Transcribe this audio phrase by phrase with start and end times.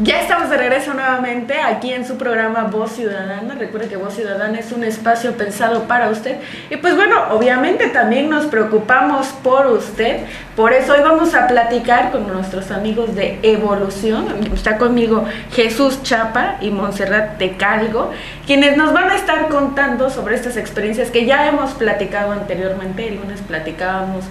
[0.00, 3.54] Ya estamos de regreso nuevamente aquí en su programa Voz Ciudadana.
[3.56, 6.38] Recuerde que Voz Ciudadana es un espacio pensado para usted.
[6.68, 10.24] Y pues bueno, obviamente también nos preocupamos por usted.
[10.56, 14.26] Por eso hoy vamos a platicar con nuestros amigos de Evolución.
[14.52, 18.10] Está conmigo Jesús Chapa y Montserrat Tecalgo,
[18.46, 23.06] quienes nos van a estar contando sobre estas experiencias que ya hemos platicado anteriormente.
[23.06, 24.24] El lunes platicábamos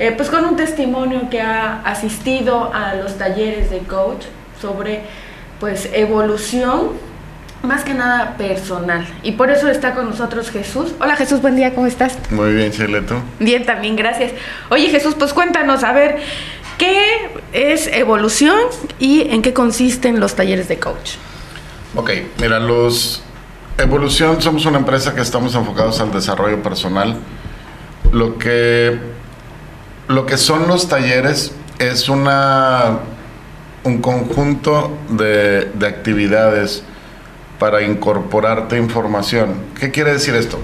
[0.00, 4.24] eh, pues con un testimonio que ha asistido a los talleres de coach
[4.60, 5.02] sobre
[5.60, 6.90] pues evolución
[7.62, 9.06] más que nada personal.
[9.22, 10.92] Y por eso está con nosotros Jesús.
[11.00, 12.18] Hola Jesús, buen día, ¿cómo estás?
[12.30, 13.22] Muy bien, Cheleto.
[13.38, 14.32] Bien, también, gracias.
[14.68, 16.18] Oye Jesús, pues cuéntanos, a ver,
[16.78, 18.58] ¿qué es evolución
[18.98, 21.12] y en qué consisten los talleres de coach?
[21.96, 22.10] Ok,
[22.40, 23.22] mira, los...
[23.76, 27.16] Evolución, somos una empresa que estamos enfocados al desarrollo personal.
[28.12, 28.96] Lo que,
[30.06, 33.00] lo que son los talleres es una
[33.84, 36.82] un conjunto de, actividades
[37.58, 39.54] para incorporarte información.
[39.78, 40.58] ¿Qué quiere decir esto?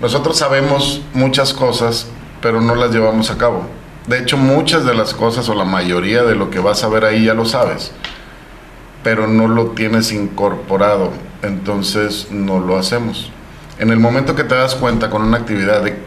[0.00, 2.06] Nosotros sabemos muchas cosas,
[2.40, 3.66] pero no las llevamos a cabo.
[4.06, 7.04] De hecho, muchas de las cosas o la mayoría de lo que vas a ver
[7.04, 7.92] ahí ya lo sabes,
[9.02, 13.32] pero no lo tienes incorporado, entonces no lo hacemos.
[13.78, 15.98] En el momento que te das cuenta con una actividad de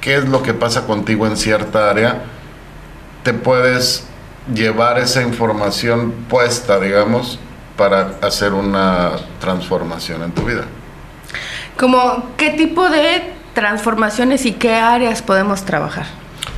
[0.00, 2.22] qué es lo que pasa contigo en cierta área,
[3.22, 4.06] te puedes
[4.52, 7.38] llevar esa información puesta, digamos,
[7.76, 10.64] para hacer una transformación en tu vida.
[11.76, 16.06] Como, ¿qué tipo de transformaciones y qué áreas podemos trabajar?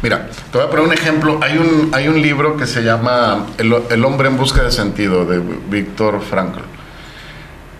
[0.02, 1.38] Mira, te voy a poner un ejemplo.
[1.42, 5.40] Hay un, hay un libro que se llama El, hombre en busca de sentido, de
[5.70, 6.60] Víctor Frankl.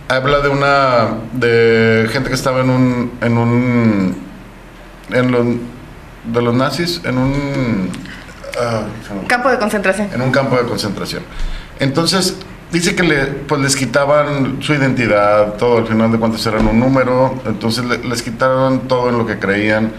[0.09, 4.17] Habla de una de gente que estaba en un en un
[5.11, 5.47] en los
[6.25, 7.91] de los nazis en un
[8.59, 8.83] Ah,
[9.27, 10.09] campo de concentración.
[10.13, 11.23] En un campo de concentración.
[11.81, 12.37] Entonces,
[12.71, 16.79] dice que le, pues les quitaban su identidad, todo, al final de cuentas eran un
[16.79, 19.93] número, entonces les quitaron todo en lo que creían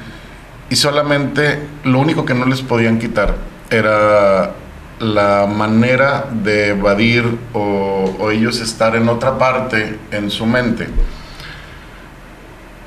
[0.69, 3.35] y solamente lo único que no les podían quitar
[3.69, 4.51] era
[4.99, 10.87] la manera de evadir o, o ellos estar en otra parte en su mente.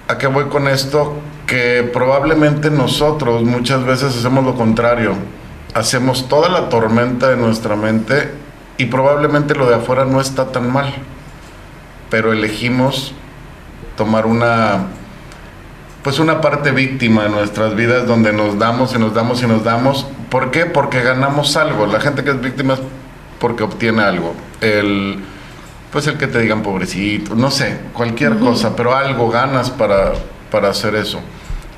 [0.08, 1.18] ¿A qué voy con esto?
[1.46, 5.16] Que probablemente nosotros muchas veces hacemos lo contrario
[5.74, 8.32] hacemos toda la tormenta de nuestra mente
[8.76, 10.94] y probablemente lo de afuera no está tan mal,
[12.10, 13.12] pero elegimos
[13.96, 14.86] tomar una
[16.02, 19.64] pues una parte víctima de nuestras vidas donde nos damos y nos damos y nos
[19.64, 20.06] damos.
[20.30, 20.64] ¿Por qué?
[20.64, 21.86] Porque ganamos algo.
[21.86, 22.80] La gente que es víctima es
[23.40, 24.34] porque obtiene algo.
[24.60, 25.18] El
[25.92, 30.12] pues el que te digan pobrecito, no sé, cualquier cosa, pero algo ganas para,
[30.50, 31.20] para hacer eso.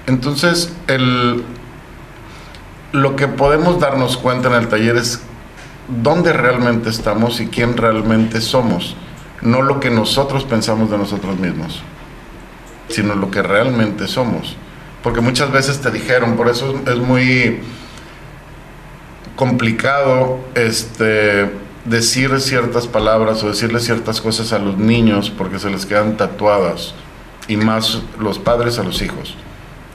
[0.07, 1.45] Entonces, el,
[2.93, 5.21] lo que podemos darnos cuenta en el taller es
[6.03, 8.97] dónde realmente estamos y quién realmente somos,
[9.43, 11.83] no lo que nosotros pensamos de nosotros mismos,
[12.89, 14.57] sino lo que realmente somos.
[15.03, 17.61] Porque muchas veces te dijeron, por eso es muy
[19.35, 21.51] complicado este,
[21.85, 26.95] decir ciertas palabras o decirle ciertas cosas a los niños porque se les quedan tatuadas
[27.49, 29.37] y más los padres a los hijos.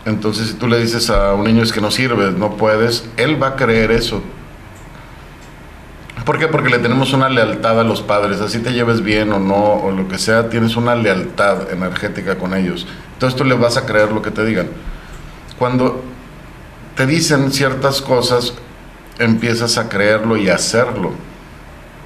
[0.05, 3.41] Entonces, si tú le dices a un niño es que no sirve, no puedes, él
[3.41, 4.21] va a creer eso.
[6.25, 6.47] ¿Por qué?
[6.47, 9.91] Porque le tenemos una lealtad a los padres, así te lleves bien o no, o
[9.91, 12.87] lo que sea, tienes una lealtad energética con ellos.
[13.13, 14.67] Entonces tú le vas a creer lo que te digan.
[15.59, 16.03] Cuando
[16.95, 18.53] te dicen ciertas cosas,
[19.19, 21.11] empiezas a creerlo y a hacerlo.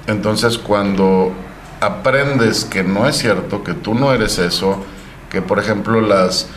[0.06, 1.32] Entonces cuando
[1.80, 4.84] aprendes que no es cierto, que tú no eres eso,
[5.30, 6.48] que por ejemplo las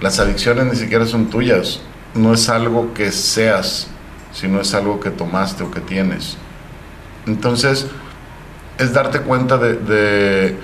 [0.00, 1.80] las adicciones ni siquiera son tuyas,
[2.14, 3.88] no es algo que seas,
[4.32, 6.36] sino es algo que tomaste o que tienes.
[7.26, 7.86] Entonces,
[8.78, 10.56] es darte cuenta de,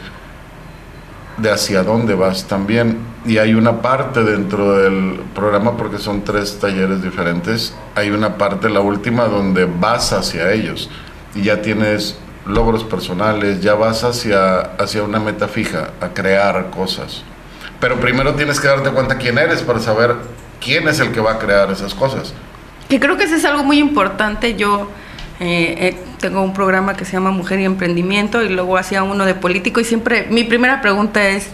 [1.36, 2.98] de, hacia dónde vas también.
[3.26, 8.70] Y hay una parte dentro del programa, porque son tres talleres diferentes, hay una parte,
[8.70, 10.88] la última, donde vas hacia ellos
[11.34, 12.16] y ya tienes
[12.46, 17.24] logros personales, ya vas hacia, hacia una meta fija, a crear cosas.
[17.80, 20.16] Pero primero tienes que darte cuenta quién eres para saber
[20.60, 22.32] quién es el que va a crear esas cosas.
[22.88, 24.56] Que creo que eso es algo muy importante.
[24.56, 24.90] Yo
[25.40, 29.24] eh, eh, tengo un programa que se llama Mujer y Emprendimiento y luego hacía uno
[29.26, 31.50] de político y siempre mi primera pregunta es,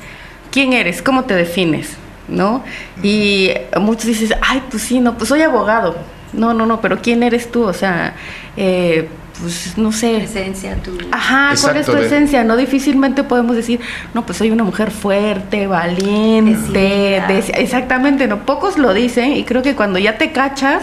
[0.50, 1.02] ¿quién eres?
[1.02, 1.96] ¿Cómo te defines?
[2.28, 2.62] ¿No?
[3.02, 5.96] Y muchos dicen, ay, pues sí, no, pues soy abogado.
[6.32, 7.64] No, no, no, pero ¿quién eres tú?
[7.64, 8.14] O sea,
[8.56, 9.08] eh,
[9.42, 10.22] pues no sé.
[10.22, 10.96] Esencia, tu.
[11.10, 12.44] Ajá, ¿cuál es tu esencia?
[12.44, 13.80] No difícilmente podemos decir,
[14.14, 17.22] no, pues soy una mujer fuerte, valiente,
[17.56, 20.82] exactamente, no, pocos lo dicen y creo que cuando ya te cachas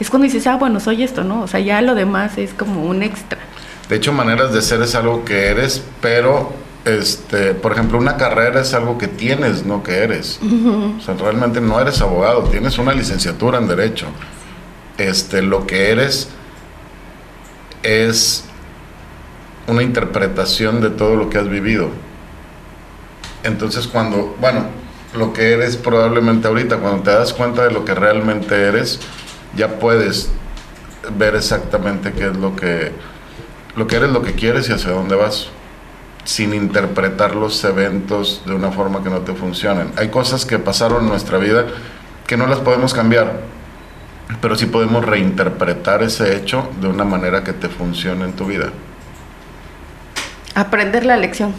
[0.00, 1.42] es cuando dices, ah, bueno, soy esto, ¿no?
[1.42, 3.38] O sea, ya lo demás es como un extra.
[3.88, 6.52] De hecho, maneras de ser es algo que eres, pero,
[6.84, 10.40] este, por ejemplo, una carrera es algo que tienes, no que eres.
[10.42, 14.06] O sea, realmente no eres abogado, tienes una licenciatura en derecho.
[14.98, 16.28] Este, lo que eres
[17.82, 18.44] es
[19.66, 21.88] una interpretación de todo lo que has vivido.
[23.42, 24.66] Entonces, cuando, bueno,
[25.14, 29.00] lo que eres probablemente ahorita, cuando te das cuenta de lo que realmente eres,
[29.56, 30.30] ya puedes
[31.16, 32.92] ver exactamente qué es lo que
[33.76, 35.48] lo que eres, lo que quieres y hacia dónde vas,
[36.24, 39.92] sin interpretar los eventos de una forma que no te funcionen.
[39.96, 41.66] Hay cosas que pasaron en nuestra vida
[42.26, 43.40] que no las podemos cambiar,
[44.40, 48.70] pero sí podemos reinterpretar ese hecho de una manera que te funcione en tu vida.
[50.54, 51.54] Aprender la lección.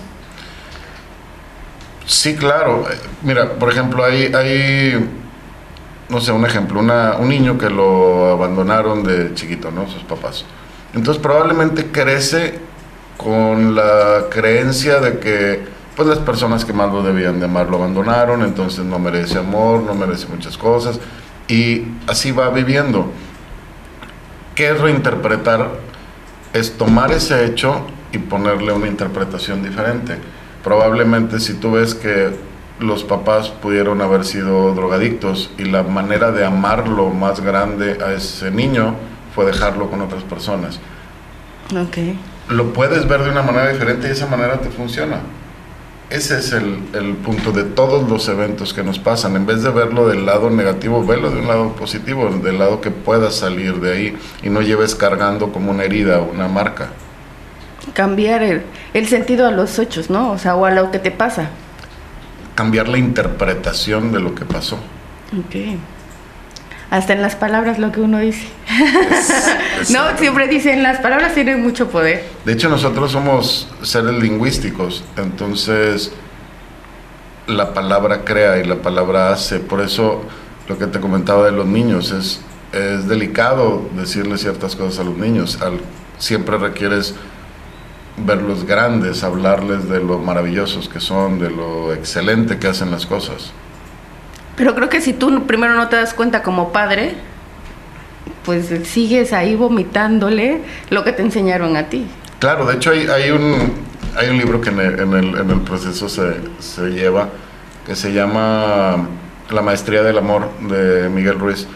[2.05, 2.85] Sí, claro.
[3.21, 5.09] Mira, por ejemplo, hay, hay
[6.09, 9.87] no sé, un ejemplo, un niño que lo abandonaron de chiquito, ¿no?
[9.87, 10.45] Sus papás.
[10.93, 12.59] Entonces probablemente crece
[13.17, 17.77] con la creencia de que pues las personas que más lo debían de amar lo
[17.77, 20.99] abandonaron, entonces no merece amor, no merece muchas cosas,
[21.47, 23.11] y así va viviendo.
[24.55, 25.69] ¿Qué es reinterpretar?
[26.53, 30.17] Es tomar ese hecho y ponerle una interpretación diferente.
[30.63, 32.31] Probablemente si tú ves que
[32.79, 38.51] los papás pudieron haber sido drogadictos y la manera de amarlo más grande a ese
[38.51, 38.95] niño
[39.33, 40.79] fue dejarlo con otras personas.
[41.71, 41.97] Ok.
[42.49, 45.19] Lo puedes ver de una manera diferente y esa manera te funciona.
[46.09, 49.35] Ese es el, el, punto de todos los eventos que nos pasan.
[49.35, 52.91] En vez de verlo del lado negativo, velo de un lado positivo, del lado que
[52.91, 56.89] puedas salir de ahí y no lleves cargando como una herida o una marca.
[57.93, 58.63] Cambiar el,
[58.93, 60.31] el sentido a los hechos, ¿no?
[60.31, 61.49] O sea, o a lo que te pasa.
[62.55, 64.77] Cambiar la interpretación de lo que pasó.
[65.37, 65.77] Ok
[66.89, 68.47] hasta en las palabras lo que uno dice.
[69.89, 72.25] no, siempre dicen las palabras tienen mucho poder.
[72.45, 76.11] De hecho, nosotros somos seres lingüísticos, entonces
[77.47, 79.59] la palabra crea y la palabra hace.
[79.59, 80.23] Por eso
[80.67, 82.41] lo que te comentaba de los niños es,
[82.73, 85.61] es delicado decirle ciertas cosas a los niños.
[85.61, 85.79] Al,
[86.17, 87.15] siempre requieres
[88.17, 93.51] verlos grandes, hablarles de lo maravillosos que son, de lo excelente que hacen las cosas.
[94.55, 97.15] Pero creo que si tú primero no te das cuenta como padre,
[98.43, 102.07] pues sigues ahí vomitándole lo que te enseñaron a ti.
[102.39, 103.73] Claro, de hecho hay, hay un,
[104.15, 107.29] hay un libro que en el, en el, proceso se, se, lleva,
[107.85, 109.07] que se llama
[109.49, 111.67] La Maestría del Amor de Miguel Ruiz,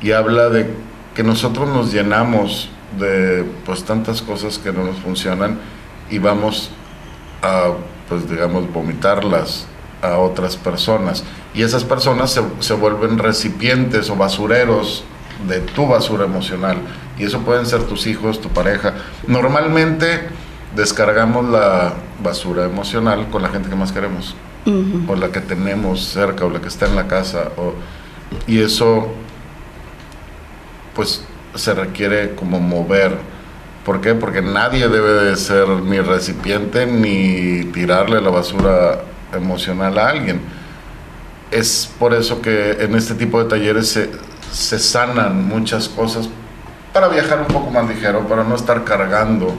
[0.00, 0.70] y habla de
[1.14, 5.58] que nosotros nos llenamos de pues tantas cosas que no nos funcionan
[6.10, 6.70] y vamos
[7.42, 7.72] a,
[8.08, 9.66] pues digamos, vomitarlas
[10.02, 11.24] a otras personas
[11.54, 15.04] y esas personas se, se, vuelven recipientes o basureros
[15.48, 16.78] de tu basura emocional
[17.18, 18.94] y eso pueden ser tus hijos, tu pareja.
[19.26, 20.28] Normalmente
[20.74, 24.34] descargamos la basura emocional con la gente que más queremos
[25.06, 27.74] o la que tenemos cerca o la que está en la casa o,
[28.48, 29.12] y eso
[30.94, 31.24] pues
[31.54, 33.16] se requiere como mover.
[33.84, 34.14] ¿Por qué?
[34.14, 39.02] Porque nadie debe de ser ni recipiente ni tirarle la basura
[39.32, 40.40] emocional a alguien.
[41.52, 44.10] Es por eso que en este tipo de talleres se,
[44.52, 46.28] se sanan muchas cosas
[46.92, 49.54] para viajar un poco más ligero, para no estar cargando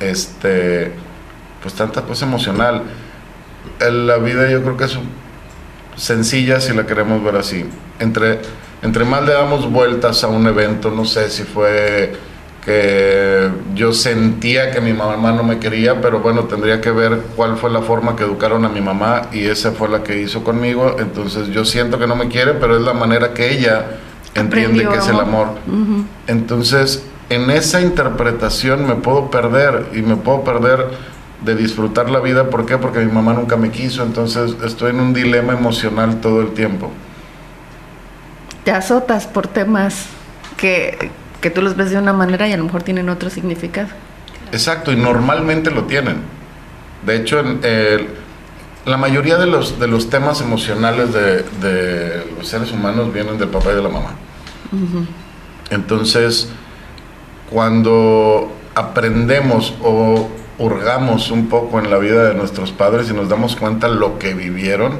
[0.00, 0.92] este
[1.62, 2.82] pues tanta cosa emocional.
[3.80, 4.98] La vida yo creo que es
[5.96, 7.64] sencilla si la queremos ver así.
[7.98, 8.40] Entre,
[8.82, 12.12] entre más le damos vueltas a un evento, no sé si fue
[12.64, 17.56] que yo sentía que mi mamá no me quería, pero bueno, tendría que ver cuál
[17.56, 20.96] fue la forma que educaron a mi mamá y esa fue la que hizo conmigo.
[21.00, 23.98] Entonces yo siento que no me quiere, pero es la manera que ella
[24.34, 25.48] entiende que es el amor.
[26.28, 30.86] Entonces, en esa interpretación me puedo perder y me puedo perder
[31.44, 32.48] de disfrutar la vida.
[32.48, 32.78] ¿Por qué?
[32.78, 36.90] Porque mi mamá nunca me quiso, entonces estoy en un dilema emocional todo el tiempo.
[38.64, 40.06] Te azotas por temas
[40.56, 41.10] que,
[41.42, 43.88] que tú los ves de una manera y a lo mejor tienen otro significado.
[44.52, 46.22] Exacto, y normalmente lo tienen.
[47.04, 48.08] De hecho, en,
[48.86, 53.48] la mayoría de los, de los temas emocionales de, de, los seres humanos vienen del
[53.48, 54.12] papá y de la mamá.
[55.70, 56.48] Entonces,
[57.50, 63.56] cuando aprendemos o hurgamos un poco en la vida de nuestros padres y nos damos
[63.56, 64.98] cuenta lo que vivieron,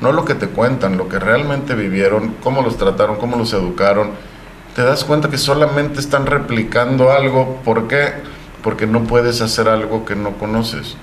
[0.00, 4.10] no lo que te cuentan, lo que realmente vivieron, cómo los trataron, cómo los educaron,
[4.74, 7.60] te das cuenta que solamente están replicando algo.
[7.64, 8.12] ¿Por qué?
[8.62, 10.96] Porque no puedes hacer algo que no conoces.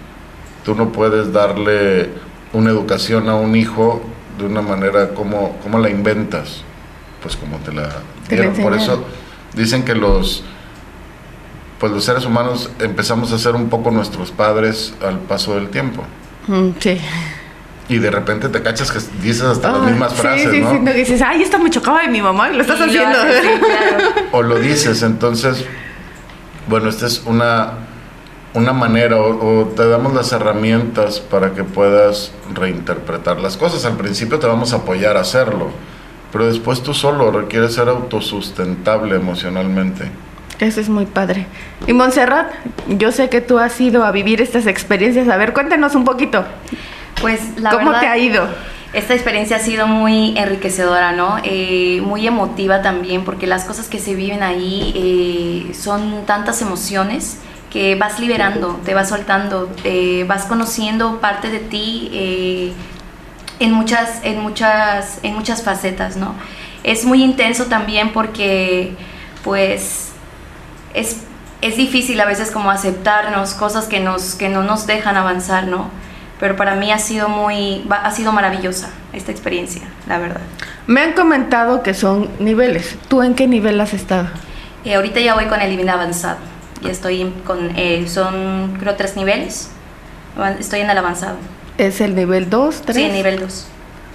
[0.65, 2.09] Tú no puedes darle
[2.53, 4.01] una educación a un hijo
[4.37, 6.63] de una manera como, como la inventas,
[7.21, 7.89] pues como te la
[8.29, 8.53] dieron.
[8.55, 9.03] Por eso
[9.53, 10.43] dicen que los
[11.79, 16.03] pues los seres humanos empezamos a ser un poco nuestros padres al paso del tiempo.
[16.47, 16.99] Mm, sí.
[17.91, 20.71] Y de repente te cachas que dices hasta las Ah, mismas frases, sí, ¿no?
[20.71, 22.79] Sí, no, que dices, ay, esto me chocaba de mi mamá y lo estás Y
[22.79, 23.17] lo haciendo.
[23.19, 24.09] haces, sí, claro.
[24.31, 25.65] O lo dices, entonces,
[26.69, 27.73] bueno, esta es una,
[28.53, 33.83] una manera, o, o te damos las herramientas para que puedas reinterpretar las cosas.
[33.83, 35.67] Al principio te vamos a apoyar a hacerlo,
[36.31, 40.09] pero después tú solo requieres ser autosustentable emocionalmente.
[40.59, 41.45] Eso es muy padre.
[41.87, 42.51] Y Montserrat,
[42.87, 45.27] yo sé que tú has ido a vivir estas experiencias.
[45.27, 46.45] A ver, cuéntanos un poquito.
[47.21, 48.47] Pues la ¿Cómo verdad, te ha ido?
[48.93, 51.37] Esta experiencia ha sido muy enriquecedora, ¿no?
[51.43, 57.37] Eh, muy emotiva también, porque las cosas que se viven ahí eh, son tantas emociones
[57.71, 62.73] que vas liberando, te vas soltando, eh, vas conociendo parte de ti eh,
[63.59, 66.35] en, muchas, en, muchas, en muchas facetas, ¿no?
[66.83, 68.93] Es muy intenso también porque,
[69.43, 70.09] pues,
[70.93, 71.21] es,
[71.61, 75.89] es difícil a veces como aceptarnos cosas que, nos, que no nos dejan avanzar, ¿no?
[76.41, 80.41] Pero para mí ha sido muy, ha sido maravillosa esta experiencia, la verdad.
[80.87, 82.97] Me han comentado que son niveles.
[83.07, 84.27] ¿Tú en qué nivel has estado?
[84.83, 86.39] Eh, ahorita ya voy con el nivel avanzado.
[86.81, 89.69] Ya estoy en- con, eh, son creo tres niveles.
[90.59, 91.35] Estoy en el avanzado.
[91.77, 92.95] ¿Es el nivel 2, 3?
[92.97, 93.67] Sí, nivel 2.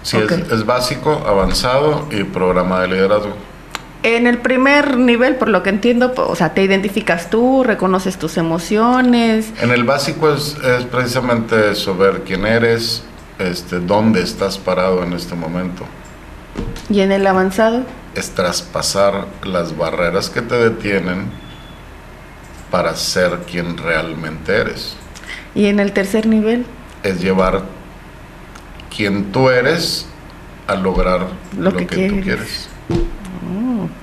[0.03, 0.33] Sí, Ok.
[0.33, 3.37] es, es básico, avanzado y programa de liderazgo.
[4.09, 8.37] En el primer nivel, por lo que entiendo, o sea, te identificas tú, reconoces tus
[8.37, 9.53] emociones.
[9.61, 13.03] En el básico es, es precisamente eso, ver quién eres,
[13.41, 15.85] este, dónde estás parado en este momento.
[16.89, 17.83] Y en el avanzado,
[18.15, 21.29] Es traspasar las barreras que te detienen
[22.71, 24.97] para ser quien realmente eres.
[25.53, 26.65] y en el tercer nivel,
[27.03, 27.63] Es llevar
[28.97, 30.07] quien tú eres
[30.69, 31.27] a lograr
[31.59, 32.69] Lo lo, que que, tú quieres.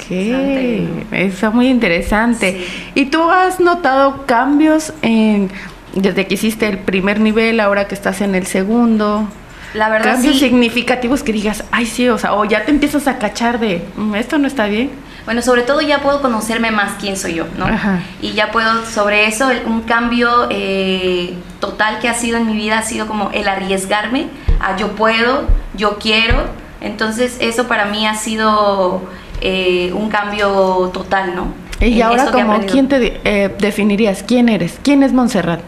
[0.07, 0.36] Quieres.
[0.36, 1.25] Oh, ok, Interesante.
[1.25, 2.51] está muy interesante.
[2.65, 2.91] Sí.
[2.95, 5.50] ¿Y tú has notado cambios en
[5.95, 9.27] desde que hiciste el primer nivel, ahora que estás en el segundo?
[9.74, 10.39] La verdad cambios sí.
[10.41, 14.15] significativos que digas, ay sí, o sea, o ya te empiezas a cachar de, "Mm,
[14.15, 14.91] esto no está bien.
[15.25, 17.65] Bueno, sobre todo ya puedo conocerme más quién soy yo, ¿no?
[17.65, 18.01] Ajá.
[18.22, 22.79] Y ya puedo, sobre eso, un cambio eh, total que ha sido en mi vida
[22.79, 24.27] ha sido como el arriesgarme
[24.60, 25.45] a yo puedo,
[25.75, 26.43] yo quiero.
[26.81, 29.01] Entonces eso para mí ha sido
[29.46, 31.54] eh, un cambio total, ¿no?
[31.82, 32.60] Y En ahora, como.
[32.66, 34.24] ¿quién te eh, definirías?
[34.24, 34.80] ¿Quién eres?
[34.82, 35.60] ¿Quién es Montserrat?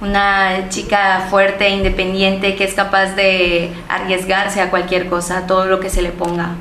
[0.00, 5.78] Una chica fuerte, independiente, que es capaz de arriesgarse a cualquier cosa, a todo lo
[5.78, 6.56] que se le ponga.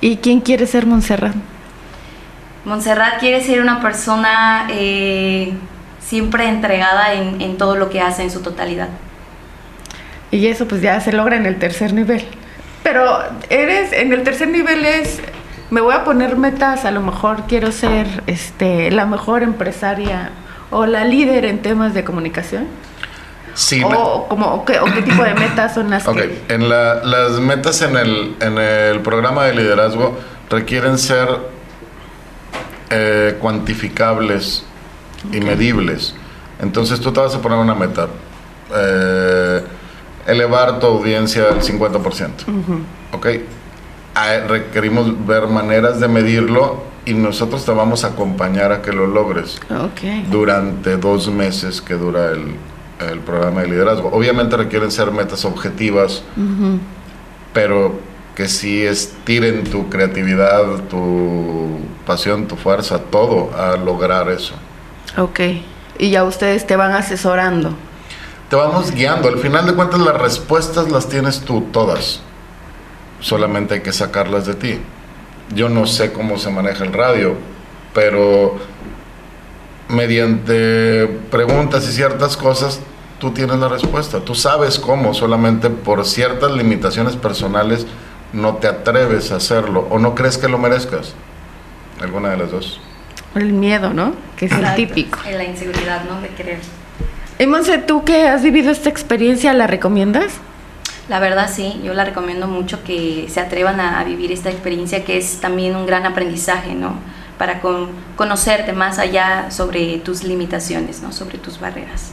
[0.00, 1.36] ¿Y quién quiere ser Montserrat?
[2.64, 5.52] Montserrat quiere ser una persona eh,
[6.00, 8.88] siempre entregada en, en todo lo que hace en su totalidad.
[10.32, 12.24] Y eso pues ya se logra en el tercer nivel.
[12.84, 13.18] Pero
[13.50, 15.20] eres, en el tercer nivel es,
[15.70, 20.30] me voy a poner metas, a lo mejor quiero ser este, la mejor empresaria
[20.70, 22.66] o la líder en temas de comunicación.
[23.54, 26.42] Sí, o, como, o qué, o qué tipo de metas son las Ok, que...
[26.48, 30.16] en la- las metas en el, en el programa de liderazgo
[30.50, 31.28] requieren ser
[32.90, 34.64] eh, cuantificables
[35.32, 36.14] y medibles.
[36.60, 38.08] Entonces tú te vas a poner una meta,
[38.74, 39.62] eh,
[40.26, 42.48] elevar tu audiencia al 50%.
[42.48, 42.78] Ujú.
[43.12, 43.26] ¿Ok?
[44.14, 49.06] Ah, requerimos ver maneras de medirlo y nosotros te vamos a acompañar a que lo
[49.06, 50.30] logres Ok.
[50.30, 52.54] durante dos meses que dura el,
[53.10, 54.08] el programa de liderazgo.
[54.12, 56.22] Obviamente requieren ser metas objetivas,
[57.52, 57.98] pero
[58.34, 64.54] que sí estiren tu creatividad, tu pasión, tu fuerza, todo a lograr eso.
[65.16, 65.40] Ok.
[65.98, 67.74] Y ya ustedes te van asesorando.
[68.54, 69.26] Te vamos guiando.
[69.26, 72.20] Al final de cuentas las respuestas las tienes tú todas.
[73.18, 74.78] Solamente hay que sacarlas de ti.
[75.52, 77.34] Yo no sé cómo se maneja el radio,
[77.92, 78.54] pero
[79.88, 82.78] mediante preguntas y ciertas cosas,
[83.18, 84.20] tú tienes la respuesta.
[84.20, 87.88] Tú sabes cómo, solamente por ciertas limitaciones personales
[88.32, 91.12] no te atreves a hacerlo o no crees que lo merezcas.
[92.00, 92.80] Alguna de las dos.
[93.34, 94.14] El miedo, ¿no?
[94.36, 95.18] Que es el típico.
[95.28, 96.20] La inseguridad, ¿no?
[96.20, 96.83] De querer.
[97.38, 100.34] Y Monse, ¿tú que has vivido esta experiencia, la recomiendas?
[101.08, 105.04] La verdad sí, yo la recomiendo mucho que se atrevan a, a vivir esta experiencia
[105.04, 106.94] que es también un gran aprendizaje, ¿no?
[107.36, 111.12] Para con- conocerte más allá sobre tus limitaciones, ¿no?
[111.12, 112.12] Sobre tus barreras.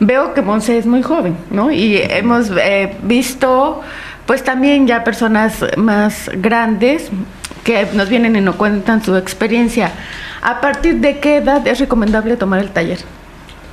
[0.00, 1.70] Veo que Monse es muy joven, ¿no?
[1.70, 3.82] Y hemos eh, visto,
[4.26, 7.10] pues también ya personas más grandes
[7.62, 9.92] que nos vienen y nos cuentan su experiencia.
[10.42, 12.98] ¿A partir de qué edad es recomendable tomar el taller?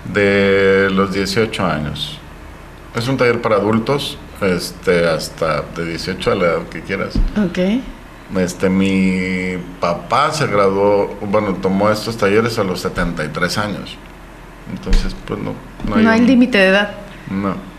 [0.05, 2.19] De los 18 años.
[2.95, 7.13] Es un taller para adultos, este, hasta de 18 a la edad que quieras.
[7.37, 7.59] Ok.
[8.37, 13.97] Este, mi papá se graduó, bueno, tomó estos talleres a los 73 años.
[14.73, 15.53] Entonces, pues no.
[15.87, 16.91] No hay, hay límite de edad.
[17.29, 17.71] No.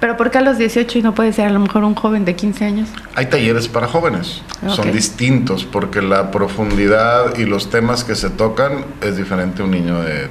[0.00, 2.24] Pero ¿por qué a los 18 y no puede ser a lo mejor un joven
[2.24, 2.88] de 15 años?
[3.14, 8.84] Hay talleres para jóvenes, son distintos porque la profundidad y los temas que se tocan
[9.00, 10.28] es diferente a un niño de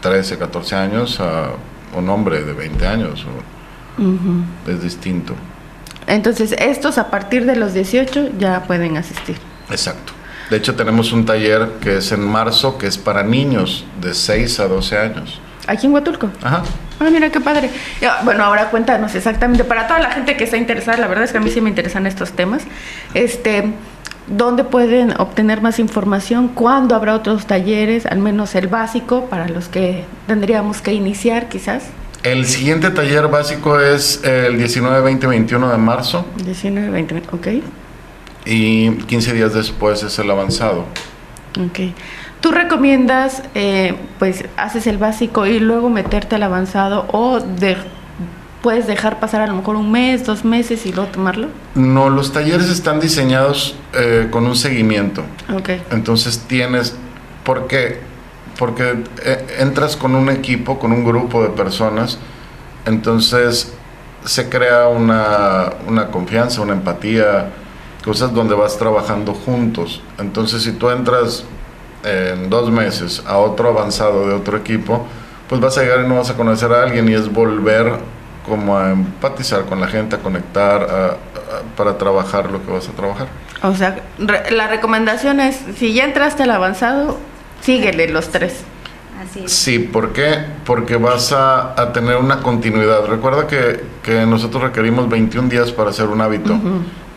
[0.00, 1.50] 13, 14 años a
[1.96, 3.26] un hombre de 20 años.
[4.66, 5.34] Es distinto.
[6.06, 9.36] Entonces, estos a partir de los 18 ya pueden asistir.
[9.70, 10.12] Exacto.
[10.50, 14.60] De hecho, tenemos un taller que es en marzo, que es para niños de 6
[14.60, 15.40] a 12 años.
[15.66, 16.30] Aquí en Huatulco.
[16.42, 16.62] Ajá.
[17.00, 17.70] Ah, mira qué padre.
[18.24, 21.38] Bueno, ahora cuéntanos exactamente, para toda la gente que está interesada, la verdad es que
[21.38, 22.62] a mí sí me interesan estos temas,
[23.12, 23.72] este,
[24.26, 26.48] ¿dónde pueden obtener más información?
[26.48, 28.06] ¿Cuándo habrá otros talleres?
[28.06, 31.84] Al menos el básico, para los que tendríamos que iniciar quizás.
[32.22, 36.26] El siguiente taller básico es el 19, 20, 21 de marzo.
[36.44, 37.46] 19, 20, ok.
[38.44, 40.86] Y 15 días después es el avanzado.
[41.58, 41.92] Ok.
[42.40, 47.76] ¿Tú recomiendas, eh, pues, haces el básico y luego meterte al avanzado o de,
[48.66, 51.46] puedes dejar pasar a lo mejor un mes, dos meses y luego tomarlo?
[51.76, 55.22] No, los talleres están diseñados eh, con un seguimiento.
[55.56, 55.68] Ok.
[55.92, 56.96] Entonces tienes,
[57.44, 58.00] ¿por qué?
[58.58, 62.18] Porque eh, entras con un equipo, con un grupo de personas,
[62.86, 63.72] entonces
[64.24, 67.50] se crea una, una confianza, una empatía,
[68.04, 70.02] cosas donde vas trabajando juntos.
[70.18, 71.44] Entonces si tú entras
[72.02, 75.06] en dos meses a otro avanzado de otro equipo,
[75.48, 78.15] pues vas a llegar y no vas a conocer a alguien y es volver
[78.46, 81.18] como a empatizar con la gente, a conectar,
[81.76, 83.28] para trabajar lo que vas a trabajar.
[83.62, 87.18] O sea, la recomendación es, si ya entraste al avanzado,
[87.62, 88.64] síguele los tres.
[89.22, 89.52] Así es.
[89.52, 90.44] Sí, ¿por qué?
[90.64, 93.06] Porque vas a, tener una continuidad.
[93.06, 96.58] Recuerda que, nosotros requerimos 21 días para hacer un hábito.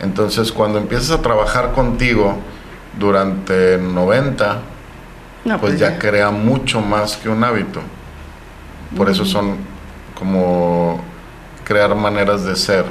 [0.00, 2.36] Entonces, cuando empiezas a trabajar contigo
[2.98, 4.60] durante 90,
[5.44, 7.80] pues, pues, ya, crea mucho más que un hábito.
[8.96, 9.56] Por eso son
[10.18, 11.00] como
[11.70, 12.84] crear maneras de ser.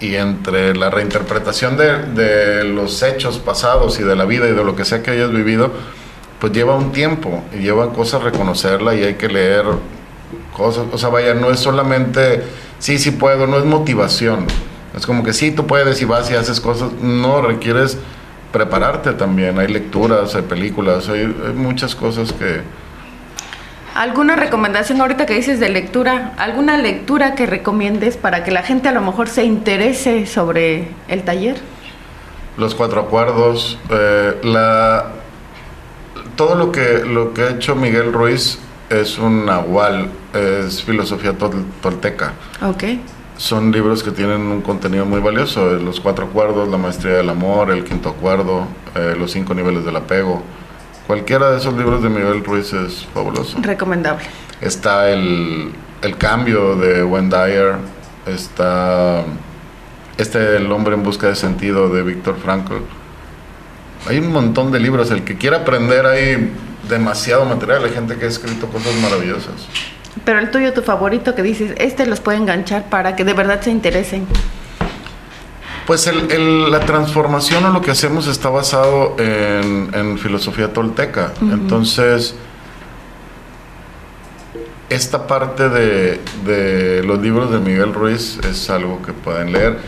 [0.00, 4.64] Y entre la reinterpretación de, de, los hechos pasados y de la vida y de
[4.64, 5.70] lo que sea que hayas vivido,
[6.40, 9.66] pues lleva un tiempo y lleva cosas reconocerla y hay que leer
[10.56, 10.86] cosas.
[10.92, 12.42] O sea, vaya, no es solamente,
[12.78, 14.46] sí, sí puedo, no es motivación.
[14.96, 16.92] Es como que sí, tú puedes y vas y haces cosas.
[17.02, 17.98] No, requieres
[18.50, 19.58] prepararte también.
[19.58, 22.62] Hay lecturas, hay películas, hay, muchas cosas que...
[23.96, 26.34] ¿Alguna recomendación ahorita que dices de lectura?
[26.36, 31.22] ¿Alguna lectura que recomiendes para que la gente a lo mejor se interese sobre el
[31.22, 31.56] taller?
[32.58, 35.12] Los cuatro acuerdos, eh, la,
[36.36, 38.58] todo lo que, lo que ha hecho Miguel Ruiz
[38.90, 41.34] es un nahual, es filosofía
[41.80, 42.34] tolteca.
[42.62, 42.84] Ok
[43.38, 45.74] son libros que tienen un contenido muy valioso.
[45.74, 49.96] Los cuatro acuerdos, la maestría del amor, el quinto acuerdo, eh, los cinco niveles del
[49.96, 50.42] apego.
[51.06, 53.58] Cualquiera de esos libros de Miguel Ruiz es fabuloso.
[53.60, 54.24] Recomendable.
[54.60, 57.36] Está el, el cambio de Wendy
[58.26, 59.24] Está
[60.18, 62.76] este El hombre en busca de sentido de Víctor Frankl.
[64.08, 65.10] Hay un montón de libros.
[65.10, 66.52] El que quiera aprender hay
[66.88, 67.84] demasiado material.
[67.84, 69.68] Hay gente que ha escrito cosas maravillosas.
[70.24, 73.60] Pero el tuyo, tu favorito, que dices, este los puede enganchar para que de verdad
[73.60, 74.26] se interesen.
[75.86, 81.32] Pues el, la transformación o lo que hacemos está basado en, filosofía tolteca.
[81.40, 82.34] Entonces,
[84.88, 89.78] esta parte de, de, los libros de Miguel Ruiz es algo que pueden leer.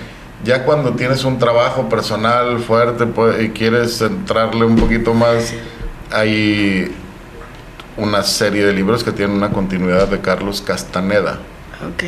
[0.44, 3.06] Ya cuando tienes un trabajo personal fuerte
[3.42, 5.52] y quieres entrarle un poquito más,
[6.12, 6.94] hay
[7.96, 11.40] una serie de libros que tienen una continuidad de Carlos Castaneda.
[11.92, 12.04] Ok.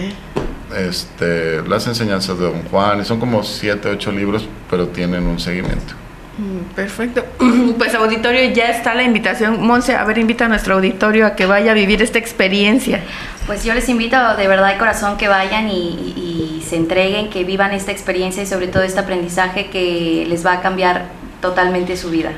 [0.77, 5.39] Este, las enseñanzas de Don Juan, y son como siete, ocho libros, pero tienen un
[5.41, 5.95] seguimiento.
[6.39, 7.25] Mm, perfecto.
[7.79, 9.65] Pues auditorio, ya está la invitación.
[9.67, 13.01] Monse, a ver, invita a nuestro auditorio a que vaya a vivir esta experiencia.
[13.47, 17.45] Pues yo les invito de verdad de corazón que vayan y, y se entreguen, que
[17.45, 21.07] vivan esta experiencia y sobre todo este aprendizaje que les va a cambiar
[21.41, 22.33] totalmente su vida.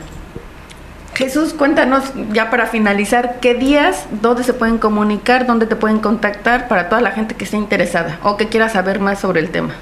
[1.15, 6.69] Jesús, cuéntanos ya para finalizar, ¿qué días, dónde se pueden comunicar, dónde te pueden contactar
[6.69, 9.75] para toda la gente que esté interesada o que quiera saber más sobre el tema?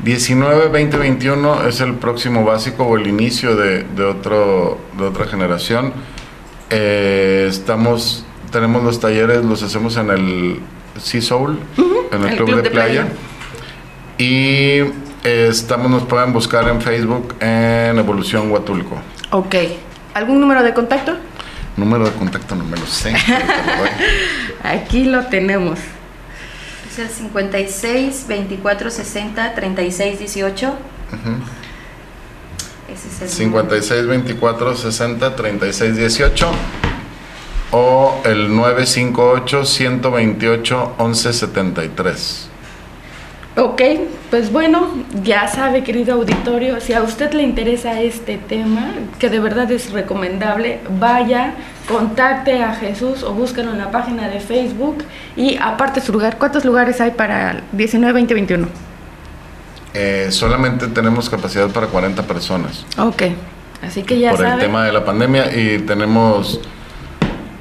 [0.00, 5.94] 19, 20, 21 es el próximo básico o el inicio de, otro, de otra generación.
[6.68, 10.60] Eh, estamos, tenemos los talleres, los hacemos en el
[11.00, 11.58] Sea Soul,
[12.12, 13.08] en el, Club, de, playa.
[14.18, 14.80] Y
[15.24, 18.98] eh, estamos, nos pueden buscar en Facebook en Evolución Huatulco.
[19.30, 19.54] Ok.
[20.16, 21.14] ¿Algún número de contacto?
[21.76, 23.14] Número de contacto no me lo sé.
[24.62, 25.78] Aquí lo tenemos.
[26.90, 30.74] Es el 56 24 60 36 18.
[32.94, 36.50] Ese 56 24 60 36 18
[37.72, 42.48] o el 958 128 11 73.
[43.56, 43.82] Ok,
[44.30, 44.88] pues bueno,
[45.22, 49.92] ya sabe, querido auditorio, si a usted le interesa este tema, que de verdad es
[49.92, 51.54] recomendable, vaya,
[51.88, 55.04] contacte a Jesús o búsquenlo en la página de Facebook
[55.36, 56.38] y aparte su lugar.
[56.38, 58.68] ¿Cuántos lugares hay para 19, 20, 21?
[59.94, 62.84] Eh, solamente tenemos capacidad para 40 personas.
[62.98, 63.22] Ok,
[63.82, 64.54] así que ya Por sabe.
[64.54, 66.60] el tema de la pandemia y tenemos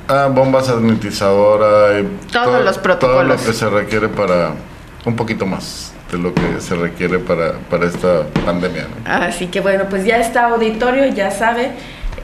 [0.10, 3.24] ah, bombas sanitizadoras y Todos todo- los protocolos.
[3.38, 4.52] Todo lo que se requiere para
[5.06, 8.84] un poquito más lo que se requiere para, para esta pandemia.
[8.84, 9.12] ¿no?
[9.12, 11.72] Así que bueno, pues ya está auditorio, ya sabe,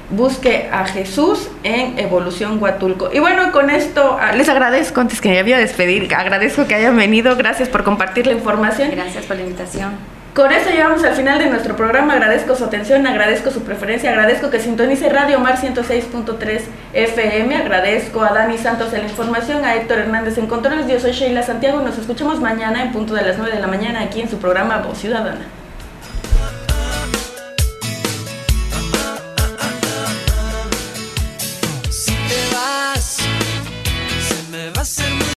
[0.10, 3.10] busque a Jesús en Evolución Huatulco.
[3.13, 6.95] Y bueno, con esto ah, les agradezco, antes que me había despedir, agradezco que hayan
[6.95, 8.91] venido, gracias por compartir la información.
[8.91, 10.20] Gracias por la invitación.
[10.34, 12.13] Con eso llegamos al final de nuestro programa.
[12.13, 16.62] Agradezco su atención, agradezco su preferencia, agradezco que sintonice Radio Mar 106.3
[16.94, 17.54] FM.
[17.54, 20.88] Agradezco a Dani Santos en la información, a Héctor Hernández en controles.
[20.88, 24.04] Yo soy Sheila Santiago nos escuchamos mañana en punto de las 9 de la mañana
[24.04, 25.61] aquí en su programa Voz Ciudadana.